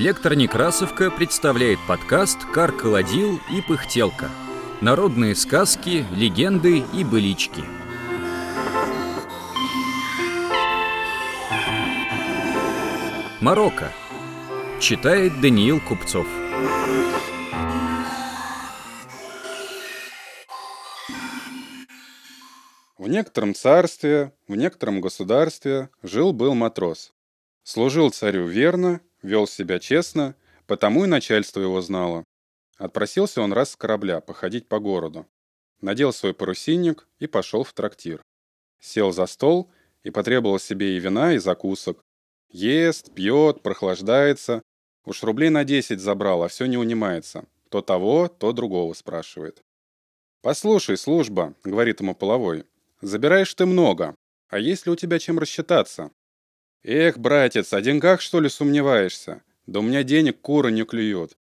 [0.00, 4.30] Электронекрасовка представляет подкаст «Кар-колодил и пыхтелка».
[4.80, 7.62] Народные сказки, легенды и былички.
[13.42, 13.92] Марокко.
[14.80, 16.26] Читает Даниил Купцов.
[22.96, 27.12] В некотором царстве, в некотором государстве жил-был матрос.
[27.64, 30.34] Служил царю верно, вел себя честно,
[30.66, 32.24] потому и начальство его знало.
[32.76, 35.26] Отпросился он раз с корабля походить по городу.
[35.80, 38.22] Надел свой парусинник и пошел в трактир.
[38.80, 39.70] Сел за стол
[40.02, 42.00] и потребовал себе и вина, и закусок.
[42.50, 44.62] Ест, пьет, прохлаждается.
[45.04, 47.44] Уж рублей на десять забрал, а все не унимается.
[47.68, 49.62] То того, то другого спрашивает.
[50.42, 52.64] «Послушай, служба»,— говорит ему половой,
[53.02, 54.14] Забираешь ты много.
[54.48, 56.10] А есть ли у тебя чем рассчитаться?
[56.82, 59.42] Эх, братец, о деньгах что ли сомневаешься?
[59.66, 61.36] Да у меня денег куры не клюют.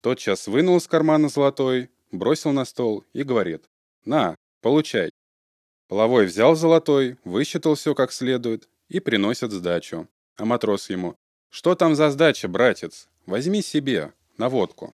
[0.00, 3.64] Тотчас вынул из кармана золотой, бросил на стол и говорит.
[4.04, 5.10] На, получай.
[5.88, 10.08] Половой взял золотой, высчитал все как следует и приносит сдачу.
[10.36, 11.14] А матрос ему.
[11.50, 13.08] Что там за сдача, братец?
[13.26, 14.92] Возьми себе, на водку.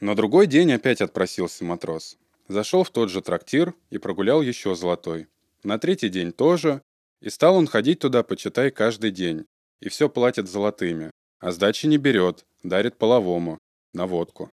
[0.00, 2.18] На другой день опять отпросился матрос.
[2.48, 5.26] Зашел в тот же трактир и прогулял еще золотой.
[5.62, 6.82] На третий день тоже.
[7.20, 9.46] И стал он ходить туда, почитай, каждый день.
[9.80, 11.10] И все платит золотыми.
[11.38, 13.58] А сдачи не берет, дарит половому.
[13.92, 14.50] На водку.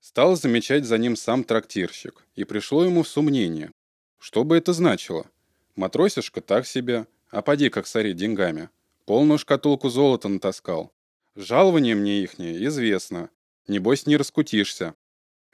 [0.00, 2.24] Стал замечать за ним сам трактирщик.
[2.34, 3.72] И пришло ему в сомнение.
[4.18, 5.26] Что бы это значило?
[5.74, 8.70] Матросишка так себе, а поди как сори деньгами.
[9.04, 10.92] Полную шкатулку золота натаскал.
[11.34, 13.30] Жалование мне ихнее известно.
[13.68, 14.94] Небось не раскутишься.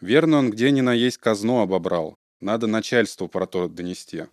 [0.01, 2.17] Верно он где ни на есть казну обобрал.
[2.41, 4.25] Надо начальству про то донести.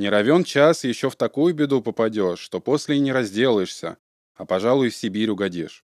[0.00, 3.98] Не равен час, еще в такую беду попадешь, что после и не разделаешься,
[4.34, 5.84] а, пожалуй, в Сибирь угодишь.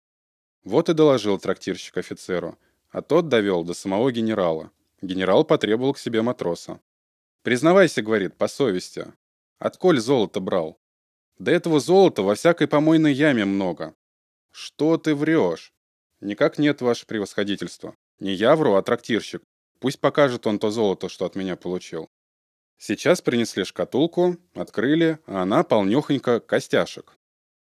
[0.63, 2.57] Вот и доложил трактирщик офицеру,
[2.91, 4.71] а тот довел до самого генерала.
[5.03, 6.79] Генерал потребовал к себе матроса.
[7.43, 9.13] «Признавайся,— говорит,— по совести.
[9.59, 10.79] Отколь золото брал?
[11.41, 13.97] До этого золота во всякой помойной яме много.
[14.53, 15.73] Что ты врешь?
[16.21, 17.97] Никак нет, ваше превосходительство.
[18.21, 19.43] Не я вру, а трактирщик.
[19.81, 22.09] Пусть покажет он то золото, что от меня получил.
[22.79, 27.17] Сейчас принесли шкатулку, открыли, а она полнёхонька костяшек.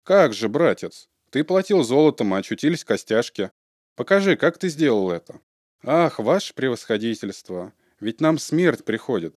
[0.04, 3.50] Как же, братец, ты платил золотом, а очутились костяшки.
[3.97, 5.41] Покажи, как ты сделал это.
[5.82, 9.34] Ах, ваше превосходительство, ведь нам смерть приходит.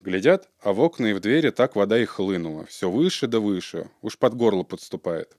[0.00, 3.90] Глядят, а в окна и в двери так вода и хлынула, все выше да выше,
[4.00, 5.36] уж под горло подступает.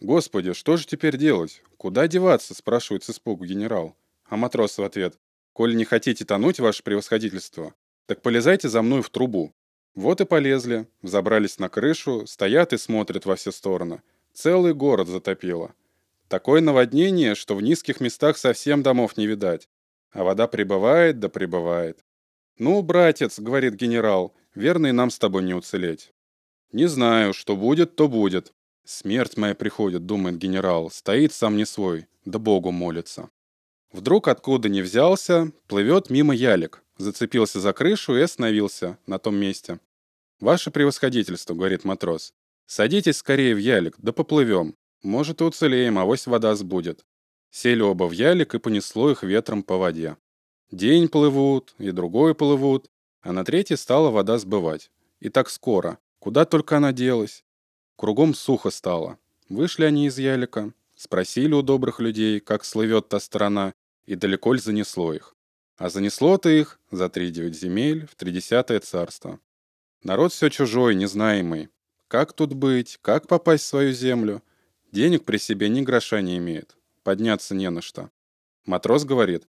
[0.00, 1.62] Господи, что же теперь делать?
[1.76, 3.96] Куда деваться, спрашивает с испугу генерал.
[4.24, 5.16] А матрос в ответ.
[5.52, 7.74] «Коль не хотите тонуть, ваше превосходительство,
[8.08, 9.54] так полезайте за мной в трубу».
[9.94, 14.00] Вот и полезли, взобрались на крышу, стоят и смотрят во все стороны.
[14.32, 15.74] Целый город затопило.
[16.28, 19.68] Такое наводнение, что в низких местах совсем домов не видать.
[20.12, 22.04] А вода прибывает да прибывает.
[22.58, 26.12] «Ну, братец»,— говорит генерал,— «верно и нам с тобой не уцелеть».
[26.72, 28.52] «Не знаю, что будет, то будет».
[28.84, 33.28] «Смерть моя приходит»,— думает генерал, стоит сам не свой, да Богу молится.
[33.92, 39.80] Вдруг откуда ни взялся, плывет мимо ялик, зацепился за крышу и остановился на том месте.
[40.40, 42.32] «Ваше превосходительство»,— говорит матрос,—
[42.66, 44.74] «садитесь скорее в ялик, да поплывем.
[45.02, 47.04] Может, и уцелеем, а вось вода сбудет».
[47.50, 50.16] Сели оба в ялик и понесло их ветром по воде.
[50.70, 52.90] День плывут, и другой плывут,
[53.22, 54.90] а на третий стала вода сбывать.
[55.18, 55.98] И так скоро.
[56.18, 57.44] Куда только она делась.
[57.96, 59.18] Кругом сухо стало.
[59.48, 63.72] Вышли они из ялика, спросили у добрых людей, как слывет та сторона,
[64.04, 65.36] и далеко ли занесло их.
[65.76, 69.38] А занесло-то их за три девять земель в тридесятое царство.
[70.02, 71.68] Народ все чужой, незнаемый.
[72.08, 74.42] Как тут быть, как попасть в свою землю?
[74.90, 78.10] Денег при себе ни гроша не имеет, подняться не на что.
[78.64, 79.46] Матрос говорит,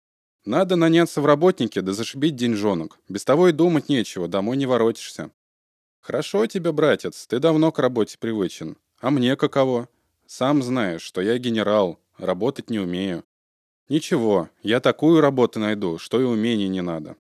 [0.47, 2.99] надо наняться в работнике да зашибить деньжонок.
[3.09, 5.31] Без того и думать нечего, домой не воротишься.
[6.01, 8.77] Хорошо тебе, братец, ты давно к работе привычен.
[8.99, 9.89] А мне каково?
[10.27, 13.25] Сам знаешь, что я генерал, работать не умею.
[13.89, 17.17] Ничего, я такую работу найду, что и умений не надо.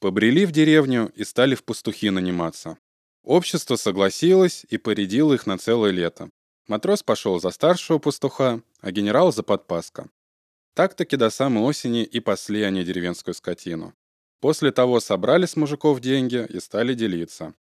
[0.00, 2.78] Побрели в деревню и стали в пастухи наниматься.
[3.22, 6.30] Общество согласилось и порядило их на целое лето.
[6.66, 10.08] Матрос пошел за старшего пастуха, а генерал за подпаска.
[10.74, 13.94] Так-таки до самой осени и пасли они деревенскую скотину.
[14.40, 17.54] После того собрали с мужиков деньги и стали делиться.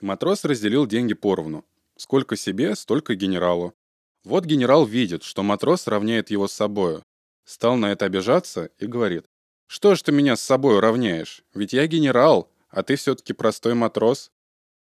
[0.00, 1.64] Матрос разделил деньги поровну.
[1.96, 3.74] Сколько себе, столько генералу.
[4.24, 7.02] Вот генерал видит, что матрос равняет его с собою,
[7.44, 9.26] Стал на это обижаться и говорит.
[9.66, 11.44] «Что ж ты меня с собой равняешь?
[11.54, 14.30] Ведь я генерал, а ты все-таки простой матрос».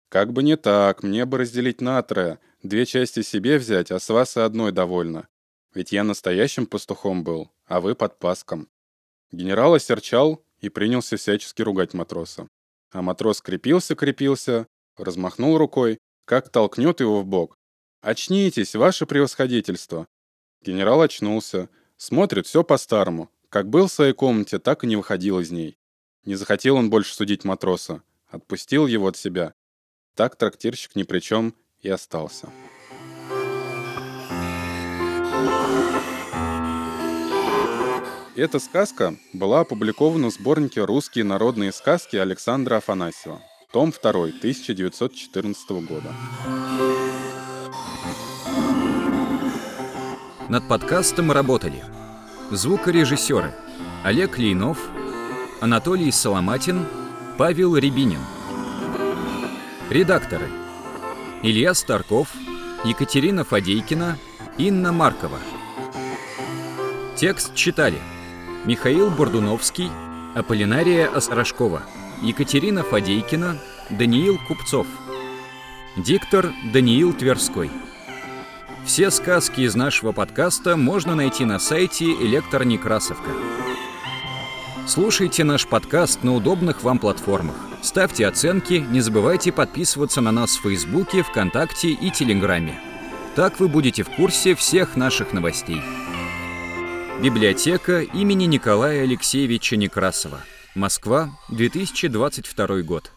[0.09, 4.09] «Как бы не так, мне бы разделить на трое, две части себе взять, а с
[4.09, 5.27] вас и одной довольно.
[5.73, 8.69] Ведь я настоящим пастухом был, а вы подпаском».
[9.31, 12.47] Генерал осерчал и принялся всячески ругать матроса.
[12.91, 17.56] А матрос крепился-крепился, размахнул рукой, как толкнет его в бок.
[18.07, 20.07] «Очнитесь, ваше превосходительство!»
[20.61, 21.67] Генерал очнулся,
[21.97, 23.29] смотрит все по-старому.
[23.49, 25.77] Как был в своей комнате, так и не выходил из ней.
[26.23, 28.01] Не захотел он больше судить матроса.
[28.29, 29.53] Отпустил его от себя.
[30.15, 32.49] Так трактирщик ни при чем и остался.
[38.37, 43.41] Эта сказка была опубликована в сборнике «Русские народные сказки» Александра Афанасьева,
[43.73, 46.15] том 2, 1914 года.
[50.49, 51.83] Над подкастом работали
[52.51, 53.53] звукорежиссеры
[54.05, 54.77] Олег Лейнов,
[55.59, 56.85] Анатолий Соломатин,
[57.37, 58.21] Павел Рябинин.
[59.89, 60.47] Редакторы
[61.43, 62.29] Илья Старков,
[62.85, 64.17] Екатерина Фадейкина,
[64.57, 65.37] Инна Маркова.
[67.17, 67.99] Текст читали
[68.63, 69.91] Михаил Бордуновский,
[70.33, 71.83] Аполлинария Осрожкова,
[72.21, 73.57] Екатерина Фадейкина,
[73.89, 74.87] Даниил Купцов.
[75.97, 77.69] Диктор Даниил Тверской.
[78.87, 83.31] Все сказки из нашего подкаста можно найти на сайте Электор Некрасовка.
[84.87, 87.55] Слушайте наш подкаст на удобных вам платформах.
[87.81, 92.79] Ставьте оценки, не забывайте подписываться на нас в Фейсбуке, ВКонтакте и Телеграме.
[93.35, 95.81] Так вы будете в курсе всех наших новостей.
[97.21, 100.39] Библиотека имени Николая Алексеевича Некрасова.
[100.75, 103.11] Москва, 2022 год.